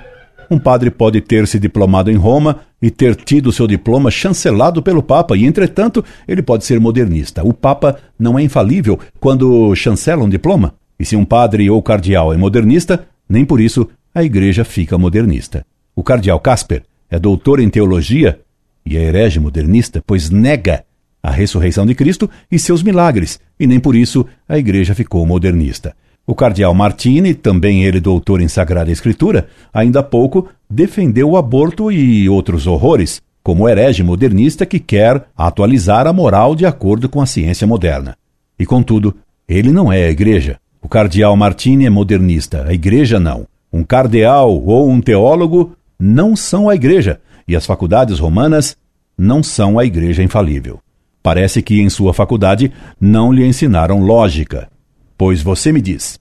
um 0.49 0.57
padre 0.57 0.89
pode 0.89 1.19
ter 1.19 1.45
se 1.47 1.59
diplomado 1.59 2.09
em 2.09 2.15
Roma 2.15 2.61
e 2.81 2.89
ter 2.89 3.13
tido 3.13 3.51
seu 3.51 3.67
diploma 3.67 4.09
chancelado 4.09 4.81
pelo 4.81 5.03
Papa, 5.03 5.35
e 5.35 5.45
entretanto 5.45 6.01
ele 6.25 6.41
pode 6.41 6.63
ser 6.63 6.79
modernista. 6.79 7.45
O 7.45 7.51
Papa 7.51 7.97
não 8.17 8.39
é 8.39 8.41
infalível 8.41 8.97
quando 9.19 9.75
chancela 9.75 10.23
um 10.23 10.29
diploma. 10.29 10.75
E 10.97 11.03
se 11.03 11.17
um 11.17 11.25
padre 11.25 11.69
ou 11.69 11.83
cardeal 11.83 12.33
é 12.33 12.37
modernista, 12.37 13.05
nem 13.29 13.43
por 13.43 13.59
isso 13.59 13.89
a 14.17 14.23
igreja 14.23 14.65
fica 14.65 14.97
modernista. 14.97 15.63
O 15.95 16.01
cardeal 16.01 16.39
Casper 16.39 16.81
é 17.07 17.19
doutor 17.19 17.59
em 17.59 17.69
teologia 17.69 18.39
e 18.83 18.97
é 18.97 19.03
herege 19.03 19.39
modernista, 19.39 20.03
pois 20.07 20.31
nega 20.31 20.83
a 21.21 21.29
ressurreição 21.29 21.85
de 21.85 21.93
Cristo 21.93 22.27
e 22.51 22.57
seus 22.57 22.81
milagres, 22.81 23.39
e 23.59 23.67
nem 23.67 23.79
por 23.79 23.95
isso 23.95 24.25
a 24.49 24.57
igreja 24.57 24.95
ficou 24.95 25.23
modernista. 25.23 25.95
O 26.25 26.33
cardeal 26.33 26.73
Martini, 26.73 27.35
também 27.35 27.83
ele 27.83 27.99
doutor 27.99 28.41
em 28.41 28.47
Sagrada 28.47 28.91
Escritura, 28.91 29.49
ainda 29.71 29.99
há 29.99 30.03
pouco 30.03 30.49
defendeu 30.67 31.29
o 31.29 31.37
aborto 31.37 31.91
e 31.91 32.27
outros 32.27 32.65
horrores, 32.65 33.21
como 33.43 33.69
herege 33.69 34.01
modernista 34.01 34.65
que 34.65 34.79
quer 34.79 35.27
atualizar 35.37 36.07
a 36.07 36.11
moral 36.11 36.55
de 36.55 36.65
acordo 36.65 37.07
com 37.07 37.21
a 37.21 37.27
ciência 37.27 37.67
moderna. 37.67 38.17
E 38.57 38.65
contudo, 38.65 39.15
ele 39.47 39.71
não 39.71 39.93
é 39.93 40.05
a 40.05 40.09
igreja. 40.09 40.59
O 40.81 40.89
cardeal 40.89 41.35
Martini 41.35 41.85
é 41.85 41.89
modernista, 41.91 42.65
a 42.67 42.73
igreja 42.73 43.19
não. 43.19 43.45
Um 43.77 43.83
cardeal 43.83 44.59
ou 44.65 44.89
um 44.89 44.99
teólogo 44.99 45.73
não 45.99 46.35
são 46.35 46.67
a 46.67 46.73
igreja, 46.73 47.21
e 47.47 47.55
as 47.55 47.63
faculdades 47.63 48.17
romanas 48.17 48.75
não 49.15 49.43
são 49.43 49.77
a 49.77 49.85
igreja 49.85 50.23
infalível. 50.23 50.79
Parece 51.21 51.61
que 51.61 51.79
em 51.79 51.87
sua 51.87 52.11
faculdade 52.11 52.71
não 52.99 53.31
lhe 53.31 53.45
ensinaram 53.45 54.01
lógica. 54.01 54.67
Pois 55.15 55.43
você 55.43 55.71
me 55.71 55.79
diz, 55.79 56.19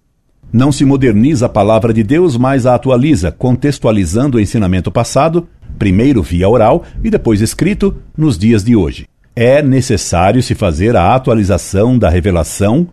não 0.53 0.71
se 0.71 0.85
moderniza 0.85 1.47
a 1.47 1.49
palavra 1.49 1.95
de 1.95 2.03
Deus, 2.03 2.37
mas 2.37 2.67
a 2.67 2.75
atualiza, 2.75 3.33
contextualizando 3.33 4.37
o 4.37 4.41
ensinamento 4.41 4.93
passado, 4.93 5.49
primeiro 5.79 6.23
via 6.23 6.51
oral 6.51 6.85
e 7.03 7.09
depois 7.09 7.41
escrito, 7.41 7.97
nos 8.15 8.37
dias 8.37 8.63
de 8.63 8.77
hoje. 8.77 9.07
É 9.35 9.63
necessário 9.63 10.43
se 10.43 10.55
fazer 10.55 10.95
a 10.95 11.15
atualização 11.15 11.99
da 11.99 12.11
revelação 12.11 12.87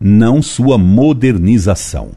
não 0.00 0.40
sua 0.40 0.78
modernização. 0.78 2.12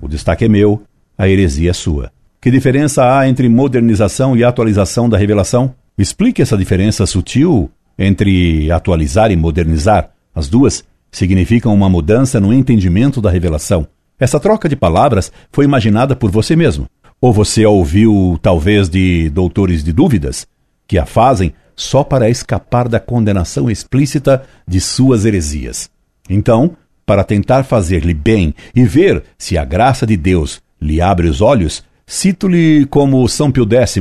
O 0.00 0.08
destaque 0.08 0.44
é 0.44 0.48
meu, 0.48 0.82
a 1.16 1.28
heresia 1.28 1.70
é 1.70 1.72
sua. 1.72 2.12
Que 2.40 2.50
diferença 2.50 3.18
há 3.18 3.28
entre 3.28 3.48
modernização 3.48 4.36
e 4.36 4.44
atualização 4.44 5.08
da 5.08 5.18
revelação? 5.18 5.74
Explique 5.98 6.42
essa 6.42 6.56
diferença 6.56 7.06
sutil 7.06 7.70
entre 7.98 8.70
atualizar 8.70 9.30
e 9.30 9.36
modernizar. 9.36 10.10
As 10.34 10.48
duas 10.48 10.84
significam 11.10 11.74
uma 11.74 11.88
mudança 11.88 12.38
no 12.38 12.52
entendimento 12.52 13.20
da 13.20 13.30
revelação. 13.30 13.86
Essa 14.18 14.38
troca 14.38 14.68
de 14.68 14.76
palavras 14.76 15.32
foi 15.50 15.64
imaginada 15.64 16.14
por 16.14 16.30
você 16.30 16.54
mesmo. 16.54 16.86
Ou 17.20 17.32
você 17.32 17.64
a 17.64 17.70
ouviu, 17.70 18.38
talvez, 18.42 18.88
de 18.88 19.30
doutores 19.30 19.82
de 19.82 19.92
dúvidas, 19.92 20.46
que 20.86 20.98
a 20.98 21.06
fazem 21.06 21.52
só 21.74 22.04
para 22.04 22.28
escapar 22.28 22.88
da 22.88 23.00
condenação 23.00 23.70
explícita 23.70 24.42
de 24.68 24.80
suas 24.80 25.24
heresias. 25.24 25.90
Então, 26.28 26.76
para 27.04 27.24
tentar 27.24 27.64
fazer-lhe 27.64 28.14
bem 28.14 28.54
e 28.74 28.84
ver 28.84 29.22
se 29.38 29.56
a 29.56 29.64
graça 29.64 30.06
de 30.06 30.16
Deus 30.16 30.60
lhe 30.86 31.00
abre 31.00 31.28
os 31.28 31.40
olhos, 31.40 31.82
cito-lhe 32.06 32.86
como 32.86 33.28
São 33.28 33.50
Pio 33.50 33.66
X, 33.68 33.98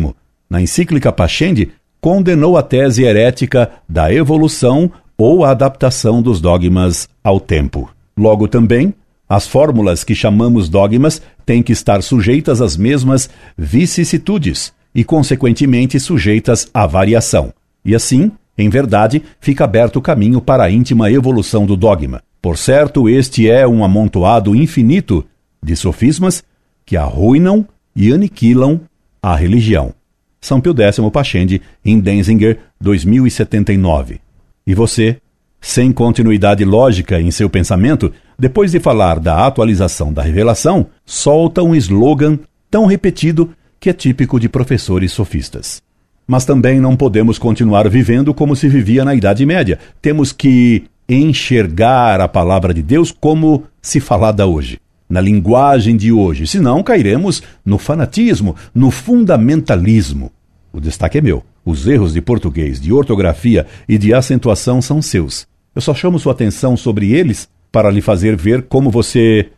na 0.47 0.61
encíclica 0.61 1.11
Pascendi, 1.11 1.69
condenou 1.99 2.55
a 2.55 2.61
tese 2.61 3.03
herética 3.03 3.71
da 3.89 4.13
evolução 4.13 4.91
ou 5.17 5.43
a 5.43 5.49
adaptação 5.49 6.21
dos 6.21 6.39
dogmas 6.39 7.09
ao 7.23 7.39
tempo. 7.39 7.89
Logo 8.15 8.47
também, 8.47 8.93
as 9.27 9.47
fórmulas 9.47 10.03
que 10.03 10.13
chamamos 10.13 10.69
dogmas 10.69 11.21
têm 11.45 11.63
que 11.63 11.71
estar 11.71 12.03
sujeitas 12.03 12.61
às 12.61 12.77
mesmas 12.77 13.27
vicissitudes 13.57 14.71
e, 14.93 15.03
consequentemente, 15.03 15.99
sujeitas 15.99 16.69
à 16.71 16.85
variação. 16.85 17.51
E 17.83 17.95
assim, 17.95 18.31
em 18.55 18.69
verdade, 18.69 19.23
fica 19.39 19.63
aberto 19.63 19.97
o 19.97 20.01
caminho 20.01 20.39
para 20.39 20.63
a 20.63 20.71
íntima 20.71 21.11
evolução 21.11 21.65
do 21.65 21.75
dogma. 21.75 22.21
Por 22.39 22.57
certo, 22.57 23.09
este 23.09 23.49
é 23.49 23.67
um 23.67 23.83
amontoado 23.83 24.55
infinito 24.55 25.25
de 25.61 25.75
sofismas 25.75 26.43
que 26.85 26.95
arruinam 26.95 27.65
e 27.95 28.13
aniquilam 28.13 28.81
a 29.21 29.35
religião. 29.35 29.93
São 30.39 30.61
Pio 30.61 30.75
X 30.79 30.99
Pachende, 31.11 31.61
em 31.83 31.99
Denzinger, 31.99 32.59
2079. 32.79 34.19
E 34.67 34.75
você, 34.75 35.17
sem 35.59 35.91
continuidade 35.91 36.63
lógica 36.63 37.19
em 37.19 37.31
seu 37.31 37.49
pensamento, 37.49 38.13
depois 38.37 38.71
de 38.71 38.79
falar 38.79 39.19
da 39.19 39.47
atualização 39.47 40.13
da 40.13 40.21
revelação, 40.21 40.87
solta 41.03 41.63
um 41.63 41.73
slogan 41.73 42.37
tão 42.69 42.85
repetido 42.85 43.49
que 43.79 43.89
é 43.89 43.93
típico 43.93 44.39
de 44.39 44.47
professores 44.47 45.11
sofistas. 45.11 45.81
Mas 46.27 46.45
também 46.45 46.79
não 46.79 46.95
podemos 46.95 47.37
continuar 47.37 47.89
vivendo 47.89 48.33
como 48.33 48.55
se 48.55 48.67
vivia 48.67 49.05
na 49.05 49.15
Idade 49.15 49.45
Média. 49.45 49.79
Temos 50.01 50.31
que 50.31 50.83
enxergar 51.07 52.19
a 52.19 52.27
palavra 52.27 52.73
de 52.73 52.81
Deus 52.81 53.11
como 53.11 53.63
se 53.81 53.99
falada 53.99 54.45
hoje, 54.47 54.79
na 55.09 55.21
linguagem 55.21 55.95
de 55.95 56.11
hoje, 56.11 56.47
senão 56.47 56.81
cairemos 56.83 57.43
no 57.63 57.77
fanatismo, 57.77 58.55
no 58.73 58.91
fundamentalismo. 58.91 60.31
O 60.73 60.79
destaque 60.79 61.17
é 61.17 61.21
meu. 61.21 61.43
Os 61.65 61.87
erros 61.87 62.13
de 62.13 62.21
português, 62.21 62.79
de 62.79 62.91
ortografia 62.91 63.65
e 63.87 63.97
de 63.97 64.13
acentuação 64.13 64.81
são 64.81 65.01
seus. 65.01 65.47
Eu 65.73 65.81
só 65.81 65.93
chamo 65.93 66.19
sua 66.19 66.33
atenção 66.33 66.77
sobre 66.77 67.11
eles 67.11 67.49
para 67.71 67.89
lhe 67.89 68.01
fazer 68.01 68.35
ver 68.35 68.63
como 68.63 68.89
você 68.89 69.49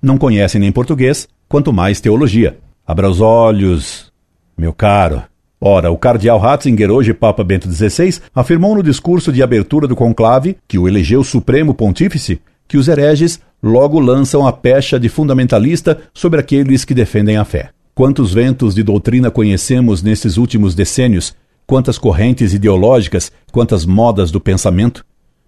não 0.00 0.18
conhece 0.18 0.58
nem 0.58 0.72
português, 0.72 1.28
quanto 1.48 1.72
mais 1.72 2.00
teologia. 2.00 2.58
Abra 2.86 3.08
os 3.08 3.20
olhos, 3.20 4.12
meu 4.56 4.72
caro. 4.72 5.22
Ora, 5.60 5.92
o 5.92 5.96
cardeal 5.96 6.40
Ratzinger, 6.40 6.90
hoje 6.90 7.14
Papa 7.14 7.44
Bento 7.44 7.70
XVI, 7.70 8.20
afirmou 8.34 8.74
no 8.74 8.82
discurso 8.82 9.32
de 9.32 9.42
abertura 9.44 9.86
do 9.86 9.94
conclave, 9.94 10.56
que 10.66 10.76
o 10.76 10.88
elegeu 10.88 11.22
supremo 11.22 11.72
pontífice, 11.72 12.40
que 12.72 12.78
os 12.78 12.88
hereges 12.88 13.38
logo 13.62 14.00
lançam 14.00 14.46
a 14.46 14.50
pecha 14.50 14.98
de 14.98 15.06
fundamentalista 15.06 15.98
sobre 16.14 16.40
aqueles 16.40 16.86
que 16.86 16.94
defendem 16.94 17.36
a 17.36 17.44
fé. 17.44 17.68
Quantos 17.94 18.32
ventos 18.32 18.74
de 18.74 18.82
doutrina 18.82 19.30
conhecemos 19.30 20.02
nesses 20.02 20.38
últimos 20.38 20.74
decênios, 20.74 21.34
quantas 21.66 21.98
correntes 21.98 22.54
ideológicas, 22.54 23.30
quantas 23.52 23.84
modas 23.84 24.30
do 24.30 24.40
pensamento? 24.40 25.04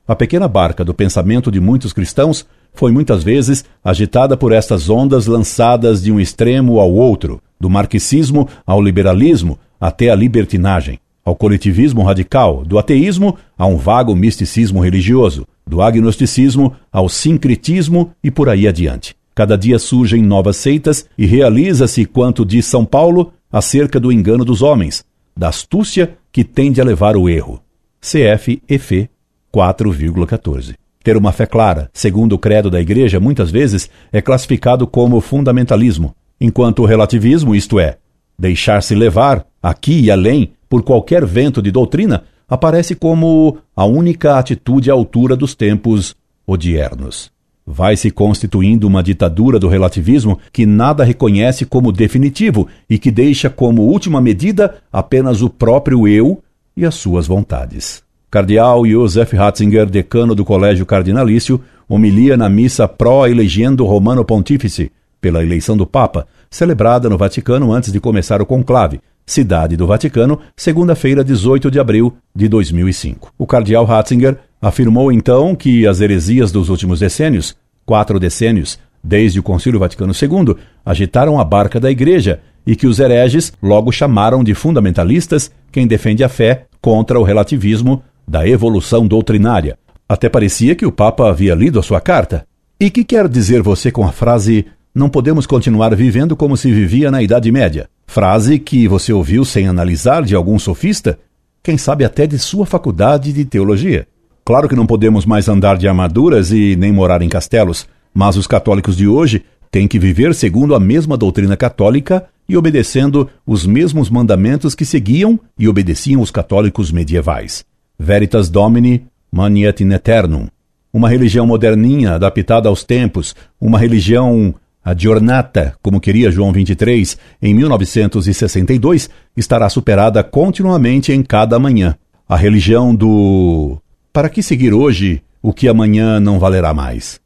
A 0.06 0.14
pequena 0.14 0.46
barca 0.46 0.84
do 0.84 0.92
pensamento 0.92 1.50
de 1.50 1.60
muitos 1.60 1.94
cristãos 1.94 2.44
foi 2.74 2.92
muitas 2.92 3.24
vezes 3.24 3.64
agitada 3.82 4.36
por 4.36 4.52
estas 4.52 4.90
ondas 4.90 5.26
lançadas 5.26 6.02
de 6.02 6.12
um 6.12 6.20
extremo 6.20 6.78
ao 6.78 6.92
outro, 6.92 7.40
do 7.58 7.70
marxismo 7.70 8.46
ao 8.66 8.82
liberalismo, 8.82 9.58
até 9.80 10.10
a 10.10 10.14
libertinagem, 10.14 11.00
ao 11.24 11.34
coletivismo 11.34 12.02
radical, 12.02 12.62
do 12.66 12.78
ateísmo 12.78 13.38
a 13.56 13.64
um 13.64 13.78
vago 13.78 14.14
misticismo 14.14 14.80
religioso, 14.80 15.46
do 15.66 15.80
agnosticismo 15.83 16.75
ao 16.92 17.09
sincretismo 17.09 18.12
e 18.23 18.30
por 18.30 18.49
aí 18.49 18.68
adiante. 18.68 19.16
Cada 19.35 19.56
dia 19.56 19.78
surgem 19.78 20.23
novas 20.23 20.56
seitas 20.56 21.06
e 21.18 21.26
realiza-se 21.26 22.04
quanto 22.04 22.44
diz 22.44 22.66
São 22.66 22.85
Paulo 22.85 23.33
acerca 23.50 23.99
do 23.99 24.12
engano 24.12 24.44
dos 24.44 24.62
homens, 24.62 25.04
da 25.37 25.49
astúcia 25.49 26.16
que 26.30 26.44
tende 26.44 26.80
a 26.80 26.85
levar 26.85 27.16
o 27.16 27.28
erro. 27.28 27.61
CF 28.00 28.62
EF 28.68 29.09
4,14. 29.52 30.75
Ter 31.02 31.16
uma 31.16 31.33
fé 31.33 31.47
clara, 31.47 31.90
segundo 31.92 32.35
o 32.35 32.38
credo 32.38 32.71
da 32.71 32.80
Igreja, 32.80 33.21
muitas 33.21 33.50
vezes 33.50 33.90
é 34.12 34.23
classificado 34.23 34.87
como 34.87 35.21
fundamentalismo, 35.21 36.14
enquanto 36.40 36.80
o 36.80 36.87
relativismo, 36.87 37.54
isto 37.54 37.78
é, 37.78 37.99
deixar-se 38.38 38.94
levar, 38.94 39.47
aqui 39.62 40.00
e 40.00 40.11
além, 40.11 40.52
por 40.68 40.83
qualquer 40.83 41.25
vento 41.25 41.61
de 41.62 41.71
doutrina, 41.71 42.25
aparece 42.48 42.94
como 42.94 43.58
a 43.74 43.84
única 43.84 44.38
atitude 44.38 44.90
à 44.90 44.94
altura 44.94 45.36
dos 45.36 45.54
tempos 45.54 46.14
odiernos. 46.46 47.32
Vai 47.66 47.96
se 47.96 48.10
constituindo 48.10 48.86
uma 48.86 49.02
ditadura 49.02 49.58
do 49.58 49.68
relativismo 49.68 50.38
que 50.52 50.66
nada 50.66 51.02
reconhece 51.02 51.64
como 51.64 51.90
definitivo 51.90 52.68
e 52.88 52.98
que 52.98 53.10
deixa 53.10 53.48
como 53.48 53.82
última 53.82 54.20
medida 54.20 54.76
apenas 54.92 55.40
o 55.40 55.48
próprio 55.48 56.06
eu 56.06 56.42
e 56.76 56.84
as 56.84 56.94
suas 56.94 57.26
vontades. 57.26 58.02
Cardeal 58.30 58.84
Josef 58.84 59.34
Ratzinger, 59.34 59.86
decano 59.86 60.34
do 60.34 60.44
Colégio 60.44 60.84
Cardinalício, 60.84 61.60
homilia 61.88 62.36
na 62.36 62.48
missa 62.48 62.88
pró-elegendo 62.88 63.86
Romano 63.86 64.24
Pontífice, 64.24 64.90
pela 65.20 65.42
eleição 65.42 65.76
do 65.76 65.86
Papa, 65.86 66.26
celebrada 66.50 67.08
no 67.08 67.16
Vaticano 67.16 67.72
antes 67.72 67.90
de 67.90 68.00
começar 68.00 68.42
o 68.42 68.46
conclave, 68.46 69.00
Cidade 69.26 69.76
do 69.76 69.86
Vaticano, 69.86 70.38
segunda-feira, 70.54 71.24
18 71.24 71.70
de 71.70 71.80
abril 71.80 72.14
de 72.34 72.46
2005. 72.46 73.32
O 73.38 73.46
cardeal 73.46 73.84
Ratzinger 73.84 74.36
afirmou 74.60 75.10
então 75.10 75.54
que 75.54 75.86
as 75.86 76.00
heresias 76.00 76.52
dos 76.52 76.68
últimos 76.68 77.00
decênios, 77.00 77.56
quatro 77.86 78.20
decênios, 78.20 78.78
desde 79.02 79.40
o 79.40 79.42
Concílio 79.42 79.80
Vaticano 79.80 80.12
II, 80.12 80.56
agitaram 80.84 81.38
a 81.38 81.44
barca 81.44 81.80
da 81.80 81.90
Igreja 81.90 82.40
e 82.66 82.76
que 82.76 82.86
os 82.86 82.98
hereges 82.98 83.52
logo 83.62 83.92
chamaram 83.92 84.44
de 84.44 84.54
fundamentalistas 84.54 85.50
quem 85.72 85.86
defende 85.86 86.22
a 86.22 86.28
fé 86.28 86.66
contra 86.80 87.18
o 87.18 87.22
relativismo 87.22 88.02
da 88.26 88.46
evolução 88.46 89.06
doutrinária. 89.06 89.78
Até 90.08 90.28
parecia 90.28 90.74
que 90.74 90.86
o 90.86 90.92
Papa 90.92 91.28
havia 91.28 91.54
lido 91.54 91.78
a 91.78 91.82
sua 91.82 92.00
carta. 92.00 92.46
E 92.78 92.90
que 92.90 93.04
quer 93.04 93.28
dizer 93.28 93.62
você 93.62 93.90
com 93.90 94.06
a 94.06 94.12
frase 94.12 94.66
não 94.94 95.08
podemos 95.08 95.44
continuar 95.44 95.94
vivendo 95.96 96.36
como 96.36 96.56
se 96.56 96.70
vivia 96.70 97.10
na 97.10 97.20
Idade 97.20 97.50
Média? 97.50 97.88
Frase 98.06 98.60
que 98.60 98.86
você 98.86 99.12
ouviu 99.12 99.44
sem 99.44 99.66
analisar 99.66 100.22
de 100.22 100.36
algum 100.36 100.56
sofista, 100.56 101.18
quem 101.64 101.76
sabe 101.76 102.04
até 102.04 102.26
de 102.28 102.38
sua 102.38 102.64
faculdade 102.64 103.32
de 103.32 103.44
teologia. 103.44 104.06
Claro 104.44 104.68
que 104.68 104.76
não 104.76 104.86
podemos 104.86 105.26
mais 105.26 105.48
andar 105.48 105.76
de 105.78 105.88
armaduras 105.88 106.52
e 106.52 106.76
nem 106.76 106.92
morar 106.92 107.22
em 107.22 107.28
castelos, 107.28 107.88
mas 108.12 108.36
os 108.36 108.46
católicos 108.46 108.96
de 108.96 109.08
hoje 109.08 109.42
têm 109.68 109.88
que 109.88 109.98
viver 109.98 110.32
segundo 110.32 110.76
a 110.76 110.78
mesma 110.80 111.16
doutrina 111.16 111.56
católica 111.56 112.26
e 112.48 112.56
obedecendo 112.56 113.28
os 113.44 113.66
mesmos 113.66 114.08
mandamentos 114.08 114.76
que 114.76 114.84
seguiam 114.84 115.40
e 115.58 115.66
obedeciam 115.66 116.20
os 116.20 116.30
católicos 116.30 116.92
medievais. 116.92 117.64
Veritas 117.98 118.48
Domini 118.48 119.06
Maniet 119.32 119.82
in 119.82 119.90
Eternum. 119.90 120.46
Uma 120.92 121.08
religião 121.08 121.44
moderninha, 121.44 122.14
adaptada 122.14 122.68
aos 122.68 122.84
tempos, 122.84 123.34
uma 123.60 123.78
religião 123.78 124.54
a 124.84 124.94
Giornata, 124.94 125.74
como 125.80 126.00
queria 126.00 126.30
João 126.30 126.52
23, 126.52 127.16
em 127.40 127.54
1962, 127.54 129.08
estará 129.34 129.68
superada 129.70 130.22
continuamente 130.22 131.10
em 131.10 131.22
cada 131.22 131.58
manhã. 131.58 131.96
A 132.28 132.36
religião 132.36 132.94
do 132.94 133.78
para 134.12 134.28
que 134.28 134.42
seguir 134.42 134.74
hoje 134.74 135.22
o 135.42 135.52
que 135.52 135.68
amanhã 135.68 136.20
não 136.20 136.38
valerá 136.38 136.74
mais? 136.74 137.18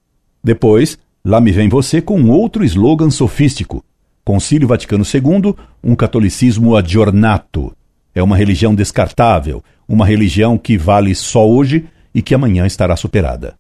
Depois, 0.42 0.96
lá 1.24 1.40
me 1.40 1.50
vem 1.50 1.68
você 1.68 2.00
com 2.00 2.30
outro 2.30 2.64
slogan 2.64 3.10
sofístico. 3.10 3.84
Concílio 4.24 4.68
Vaticano 4.68 5.04
II, 5.04 5.54
um 5.82 5.96
catolicismo 5.96 6.76
aggiornato. 6.76 7.72
É 8.14 8.22
uma 8.22 8.36
religião 8.36 8.74
descartável, 8.74 9.62
uma 9.88 10.06
religião 10.06 10.56
que 10.56 10.78
vale 10.78 11.14
só 11.14 11.48
hoje 11.48 11.86
e 12.14 12.22
que 12.22 12.34
amanhã 12.34 12.66
estará 12.66 12.94
superada. 12.96 13.54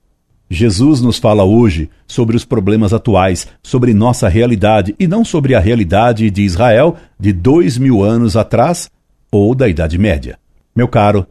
Jesus 0.50 1.00
nos 1.02 1.18
fala 1.18 1.44
hoje 1.44 1.90
sobre 2.06 2.34
os 2.36 2.44
problemas 2.44 2.94
atuais, 2.94 3.46
sobre 3.62 3.92
nossa 3.92 4.28
realidade 4.28 4.94
e 4.98 5.06
não 5.06 5.24
sobre 5.24 5.54
a 5.54 5.60
realidade 5.60 6.30
de 6.30 6.42
Israel 6.42 6.96
de 7.20 7.32
dois 7.32 7.76
mil 7.76 8.02
anos 8.02 8.36
atrás 8.36 8.90
ou 9.30 9.54
da 9.54 9.68
Idade 9.68 9.98
Média. 9.98 10.38
Meu 10.74 10.88
caro, 10.88 11.26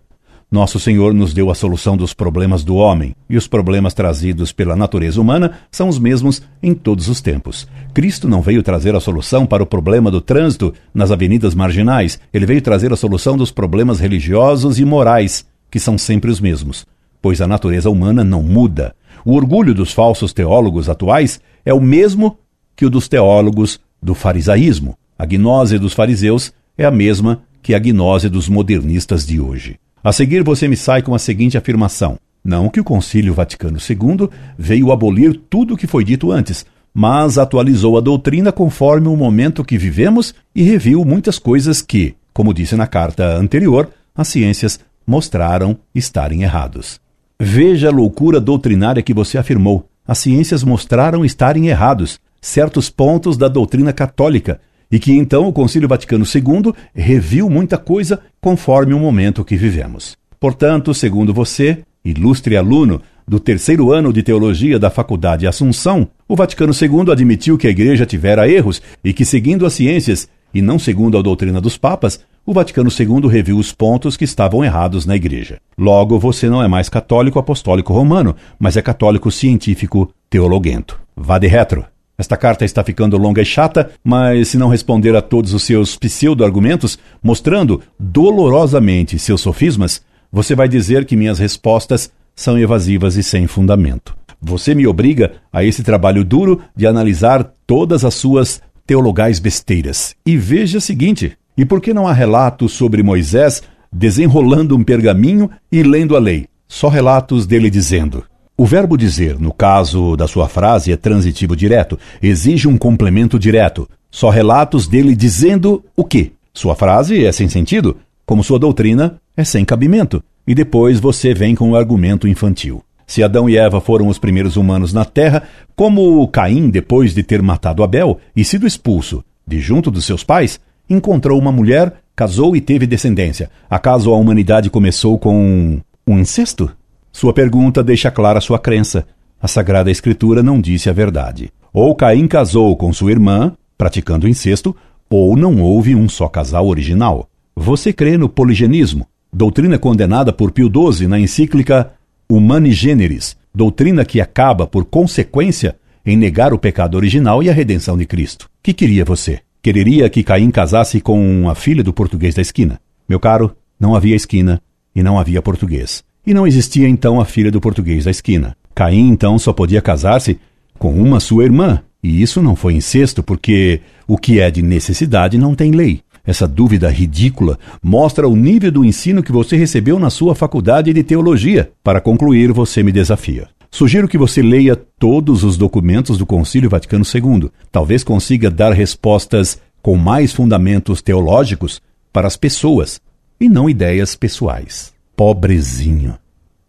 nosso 0.49 0.79
Senhor 0.79 1.13
nos 1.13 1.33
deu 1.33 1.49
a 1.49 1.55
solução 1.55 1.97
dos 1.97 2.13
problemas 2.13 2.63
do 2.63 2.75
homem, 2.75 3.13
e 3.29 3.35
os 3.35 3.47
problemas 3.47 3.93
trazidos 3.93 4.53
pela 4.53 4.77
natureza 4.77 5.19
humana 5.19 5.59
são 5.69 5.89
os 5.89 5.99
mesmos 5.99 6.41
em 6.63 6.73
todos 6.73 7.09
os 7.09 7.19
tempos. 7.19 7.67
Cristo 7.93 8.29
não 8.29 8.41
veio 8.41 8.63
trazer 8.63 8.95
a 8.95 8.99
solução 9.01 9.45
para 9.45 9.61
o 9.61 9.65
problema 9.65 10.09
do 10.09 10.21
trânsito 10.21 10.73
nas 10.93 11.11
avenidas 11.11 11.53
marginais, 11.53 12.17
ele 12.33 12.45
veio 12.45 12.61
trazer 12.61 12.93
a 12.93 12.95
solução 12.95 13.35
dos 13.35 13.51
problemas 13.51 13.99
religiosos 13.99 14.79
e 14.79 14.85
morais, 14.85 15.45
que 15.69 15.81
são 15.81 15.97
sempre 15.97 16.31
os 16.31 16.39
mesmos, 16.39 16.85
pois 17.21 17.41
a 17.41 17.47
natureza 17.47 17.89
humana 17.89 18.23
não 18.23 18.41
muda. 18.41 18.95
O 19.27 19.33
orgulho 19.33 19.73
dos 19.73 19.91
falsos 19.91 20.31
teólogos 20.31 20.87
atuais 20.87 21.41
é 21.65 21.73
o 21.73 21.81
mesmo 21.81 22.39
que 22.77 22.85
o 22.85 22.89
dos 22.89 23.09
teólogos 23.09 23.77
do 24.01 24.15
farisaísmo. 24.15 24.97
A 25.19 25.25
gnose 25.25 25.77
dos 25.77 25.91
fariseus 25.91 26.53
é 26.77 26.85
a 26.85 26.91
mesma 26.91 27.41
que 27.61 27.75
a 27.75 27.79
gnose 27.79 28.29
dos 28.29 28.47
modernistas 28.47 29.27
de 29.27 29.41
hoje. 29.41 29.77
A 30.01 30.13
seguir, 30.13 30.45
você 30.45 30.65
me 30.65 30.77
sai 30.77 31.01
com 31.01 31.13
a 31.13 31.19
seguinte 31.19 31.57
afirmação: 31.57 32.17
não 32.41 32.69
que 32.69 32.79
o 32.79 32.85
Concílio 32.85 33.33
Vaticano 33.33 33.77
II 33.77 34.29
veio 34.57 34.93
abolir 34.93 35.37
tudo 35.49 35.73
o 35.73 35.77
que 35.77 35.87
foi 35.87 36.05
dito 36.05 36.31
antes, 36.31 36.65
mas 36.93 37.37
atualizou 37.37 37.97
a 37.97 37.99
doutrina 37.99 38.53
conforme 38.53 39.09
o 39.09 39.17
momento 39.17 39.65
que 39.65 39.77
vivemos 39.77 40.33
e 40.55 40.63
reviu 40.63 41.03
muitas 41.03 41.37
coisas 41.37 41.81
que, 41.81 42.15
como 42.31 42.53
disse 42.53 42.77
na 42.77 42.87
carta 42.87 43.35
anterior, 43.35 43.89
as 44.15 44.29
ciências 44.29 44.79
mostraram 45.05 45.77
estarem 45.93 46.43
errados. 46.43 47.05
Veja 47.39 47.89
a 47.89 47.91
loucura 47.91 48.39
doutrinária 48.39 49.03
que 49.03 49.13
você 49.13 49.37
afirmou. 49.37 49.87
As 50.07 50.17
ciências 50.17 50.63
mostraram 50.63 51.23
estarem 51.23 51.67
errados 51.67 52.19
certos 52.41 52.89
pontos 52.89 53.37
da 53.37 53.47
doutrina 53.47 53.93
católica 53.93 54.59
e 54.91 54.97
que 54.97 55.11
então 55.11 55.47
o 55.47 55.53
Concílio 55.53 55.87
Vaticano 55.87 56.25
II 56.25 56.73
reviu 56.95 57.47
muita 57.49 57.77
coisa 57.77 58.21
conforme 58.41 58.93
o 58.93 58.99
momento 58.99 59.45
que 59.45 59.55
vivemos. 59.55 60.17
Portanto, 60.39 60.93
segundo 60.93 61.33
você, 61.33 61.83
ilustre 62.03 62.57
aluno 62.57 63.01
do 63.27 63.39
terceiro 63.39 63.91
ano 63.91 64.11
de 64.11 64.23
teologia 64.23 64.79
da 64.79 64.89
Faculdade 64.89 65.45
Assunção, 65.45 66.07
o 66.27 66.35
Vaticano 66.35 66.73
II 66.73 67.11
admitiu 67.11 67.57
que 67.57 67.67
a 67.67 67.71
Igreja 67.71 68.05
tivera 68.05 68.49
erros 68.49 68.81
e 69.03 69.13
que, 69.13 69.25
seguindo 69.25 69.65
as 69.65 69.73
ciências 69.73 70.27
e 70.53 70.61
não 70.61 70.79
segundo 70.79 71.17
a 71.17 71.21
doutrina 71.21 71.59
dos 71.59 71.77
papas, 71.77 72.19
o 72.47 72.53
Vaticano 72.53 72.89
II 72.89 73.27
reviu 73.29 73.57
os 73.57 73.73
pontos 73.73 74.15
que 74.15 74.23
estavam 74.23 74.63
errados 74.63 75.05
na 75.05 75.17
Igreja. 75.17 75.59
Logo, 75.77 76.17
você 76.17 76.49
não 76.49 76.63
é 76.63 76.67
mais 76.67 76.87
católico 76.87 77.37
apostólico 77.37 77.91
romano, 77.91 78.33
mas 78.57 78.77
é 78.77 78.81
católico 78.81 79.29
científico 79.29 80.09
teologuento. 80.29 80.97
Vá 81.13 81.37
de 81.37 81.47
retro. 81.47 81.85
Esta 82.17 82.37
carta 82.37 82.63
está 82.63 82.85
ficando 82.85 83.17
longa 83.17 83.41
e 83.41 83.45
chata, 83.45 83.91
mas 84.01 84.47
se 84.47 84.57
não 84.57 84.69
responder 84.69 85.13
a 85.13 85.21
todos 85.21 85.53
os 85.53 85.61
seus 85.63 85.97
pseudo-argumentos, 85.97 86.97
mostrando 87.21 87.81
dolorosamente 87.99 89.19
seus 89.19 89.41
sofismas, 89.41 90.01
você 90.31 90.55
vai 90.55 90.69
dizer 90.69 91.03
que 91.03 91.17
minhas 91.17 91.39
respostas 91.39 92.09
são 92.33 92.57
evasivas 92.57 93.17
e 93.17 93.23
sem 93.23 93.45
fundamento. 93.45 94.15
Você 94.41 94.73
me 94.73 94.87
obriga 94.87 95.33
a 95.51 95.65
esse 95.65 95.83
trabalho 95.83 96.23
duro 96.23 96.61
de 96.73 96.87
analisar 96.87 97.43
todas 97.67 98.05
as 98.05 98.13
suas 98.13 98.61
teologais 98.85 99.37
besteiras. 99.37 100.15
E 100.25 100.37
veja 100.37 100.77
o 100.77 100.81
seguinte: 100.81 101.37
e 101.57 101.65
por 101.65 101.81
que 101.81 101.93
não 101.93 102.07
há 102.07 102.13
relatos 102.13 102.73
sobre 102.73 103.01
Moisés 103.01 103.63
desenrolando 103.91 104.77
um 104.77 104.83
pergaminho 104.83 105.49
e 105.71 105.81
lendo 105.81 106.15
a 106.15 106.19
lei? 106.19 106.45
Só 106.67 106.87
relatos 106.87 107.47
dele 107.47 107.69
dizendo. 107.69 108.23
O 108.55 108.65
verbo 108.65 108.97
dizer, 108.97 109.39
no 109.39 109.51
caso 109.51 110.15
da 110.15 110.27
sua 110.27 110.47
frase, 110.47 110.91
é 110.91 110.97
transitivo 110.97 111.55
direto, 111.55 111.97
exige 112.21 112.67
um 112.67 112.77
complemento 112.77 113.39
direto. 113.39 113.89
Só 114.11 114.29
relatos 114.29 114.87
dele 114.87 115.15
dizendo 115.15 115.83
o 115.95 116.03
quê? 116.03 116.31
Sua 116.53 116.75
frase 116.75 117.25
é 117.25 117.31
sem 117.31 117.49
sentido, 117.49 117.97
como 118.25 118.43
sua 118.43 118.59
doutrina 118.59 119.19
é 119.35 119.43
sem 119.43 119.65
cabimento. 119.65 120.23
E 120.45 120.53
depois 120.53 120.99
você 120.99 121.33
vem 121.33 121.55
com 121.55 121.71
o 121.71 121.75
argumento 121.75 122.27
infantil. 122.27 122.83
Se 123.05 123.23
Adão 123.23 123.49
e 123.49 123.57
Eva 123.57 123.79
foram 123.79 124.07
os 124.07 124.19
primeiros 124.19 124.57
humanos 124.57 124.91
na 124.91 125.05
terra, 125.05 125.43
como 125.75 126.27
Caim, 126.27 126.69
depois 126.69 127.13
de 127.13 127.23
ter 127.23 127.41
matado 127.41 127.83
Abel 127.83 128.19
e 128.35 128.43
sido 128.43 128.67
expulso 128.67 129.23
de 129.47 129.61
junto 129.61 129.89
dos 129.89 130.03
seus 130.03 130.23
pais, 130.23 130.59
encontrou 130.89 131.39
uma 131.39 131.51
mulher, 131.51 131.93
casou 132.15 132.55
e 132.55 132.61
teve 132.61 132.87
descendência. 132.87 133.49
Acaso 133.69 134.13
a 134.13 134.17
humanidade 134.17 134.69
começou 134.69 135.17
com 135.19 135.79
um 136.07 136.19
incesto? 136.19 136.69
Sua 137.11 137.33
pergunta 137.33 137.83
deixa 137.83 138.11
clara 138.11 138.41
sua 138.41 138.59
crença. 138.59 139.05
A 139.41 139.47
Sagrada 139.47 139.91
Escritura 139.91 140.41
não 140.41 140.59
disse 140.59 140.89
a 140.89 140.93
verdade. 140.93 141.51
Ou 141.73 141.93
Caim 141.95 142.27
casou 142.27 142.75
com 142.75 142.91
sua 142.91 143.11
irmã, 143.11 143.53
praticando 143.77 144.27
incesto, 144.27 144.75
ou 145.09 145.35
não 145.37 145.61
houve 145.61 145.95
um 145.95 146.09
só 146.09 146.27
casal 146.27 146.67
original. 146.67 147.29
Você 147.55 147.93
crê 147.93 148.17
no 148.17 148.29
poligenismo, 148.29 149.07
doutrina 149.31 149.77
condenada 149.77 150.31
por 150.31 150.51
Pio 150.51 150.71
XII 150.71 151.07
na 151.07 151.19
encíclica 151.19 151.91
Humani 152.29 152.71
Generis, 152.71 153.37
doutrina 153.53 154.03
que 154.03 154.19
acaba, 154.19 154.67
por 154.67 154.85
consequência, 154.85 155.75
em 156.05 156.17
negar 156.17 156.53
o 156.53 156.59
pecado 156.59 156.95
original 156.95 157.41
e 157.41 157.49
a 157.49 157.53
redenção 157.53 157.97
de 157.97 158.05
Cristo. 158.05 158.49
Que 158.61 158.73
queria 158.73 159.05
você? 159.05 159.39
Quereria 159.67 160.09
que 160.09 160.23
Caim 160.23 160.49
casasse 160.49 161.01
com 161.01 161.49
a 161.49 161.53
filha 161.53 161.83
do 161.83 161.91
português 161.91 162.33
da 162.33 162.41
esquina. 162.41 162.79
Meu 163.05 163.19
caro, 163.19 163.53
não 163.77 163.97
havia 163.97 164.15
esquina 164.15 164.61
e 164.95 165.03
não 165.03 165.19
havia 165.19 165.41
português. 165.41 166.05
E 166.25 166.33
não 166.33 166.47
existia 166.47 166.87
então 166.87 167.19
a 167.19 167.25
filha 167.25 167.51
do 167.51 167.59
português 167.59 168.05
da 168.05 168.11
esquina. 168.11 168.55
Caim 168.73 169.09
então 169.09 169.37
só 169.37 169.51
podia 169.51 169.81
casar-se 169.81 170.39
com 170.79 170.93
uma 170.93 171.19
sua 171.19 171.43
irmã, 171.43 171.81
e 172.01 172.21
isso 172.21 172.41
não 172.41 172.55
foi 172.55 172.75
incesto, 172.75 173.21
porque 173.21 173.81
o 174.07 174.17
que 174.17 174.39
é 174.39 174.49
de 174.49 174.61
necessidade 174.61 175.37
não 175.37 175.53
tem 175.53 175.71
lei. 175.71 175.99
Essa 176.25 176.47
dúvida 176.47 176.89
ridícula 176.89 177.59
mostra 177.83 178.25
o 178.25 178.37
nível 178.37 178.71
do 178.71 178.85
ensino 178.85 179.21
que 179.21 179.33
você 179.33 179.57
recebeu 179.57 179.99
na 179.99 180.09
sua 180.09 180.33
faculdade 180.33 180.93
de 180.93 181.03
teologia. 181.03 181.71
Para 181.83 181.99
concluir, 181.99 182.53
você 182.53 182.81
me 182.81 182.93
desafia. 182.93 183.49
Sugiro 183.69 184.07
que 184.07 184.17
você 184.17 184.41
leia 184.41 184.75
todos 184.75 185.43
os 185.43 185.57
documentos 185.57 186.17
do 186.17 186.25
Concílio 186.25 186.69
Vaticano 186.69 187.03
II. 187.05 187.49
Talvez 187.71 188.03
consiga 188.03 188.49
dar 188.49 188.73
respostas 188.73 189.61
com 189.81 189.95
mais 189.95 190.33
fundamentos 190.33 191.01
teológicos 191.01 191.81
para 192.11 192.27
as 192.27 192.37
pessoas 192.37 192.99
e 193.39 193.47
não 193.47 193.69
ideias 193.69 194.15
pessoais. 194.15 194.93
Pobrezinho. 195.15 196.17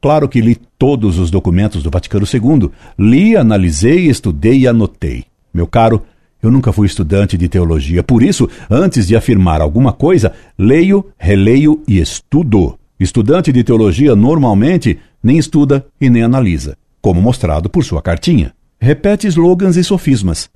Claro 0.00 0.28
que 0.28 0.40
li 0.40 0.56
todos 0.78 1.18
os 1.18 1.30
documentos 1.30 1.82
do 1.82 1.90
Vaticano 1.90 2.26
II. 2.32 2.70
Li, 2.98 3.36
analisei, 3.36 4.06
estudei 4.06 4.60
e 4.60 4.66
anotei. 4.68 5.24
Meu 5.52 5.66
caro, 5.66 6.02
Eu 6.40 6.52
nunca 6.52 6.72
fui 6.72 6.86
estudante 6.86 7.36
de 7.36 7.48
teologia, 7.48 8.02
por 8.02 8.22
isso, 8.22 8.48
antes 8.70 9.08
de 9.08 9.16
afirmar 9.16 9.60
alguma 9.60 9.92
coisa, 9.92 10.32
leio, 10.56 11.06
releio 11.18 11.82
e 11.86 11.98
estudo. 11.98 12.78
Estudante 12.98 13.50
de 13.50 13.64
teologia 13.64 14.14
normalmente 14.14 14.98
nem 15.22 15.36
estuda 15.36 15.84
e 16.00 16.08
nem 16.08 16.22
analisa, 16.22 16.76
como 17.00 17.20
mostrado 17.20 17.68
por 17.68 17.84
sua 17.84 18.02
cartinha. 18.02 18.54
Repete 18.80 19.26
slogans 19.26 19.76
e 19.76 19.84
sofismas 19.84 20.50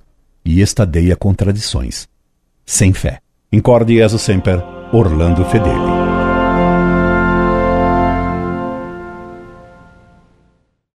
e 0.44 0.60
estadeia 0.60 1.16
contradições. 1.16 2.08
Sem 2.64 2.92
fé. 2.92 3.20
Incorde 3.52 3.96
Jesus 3.96 4.22
Semper, 4.22 4.62
Orlando 4.92 5.44
Fedeli. 5.44 6.01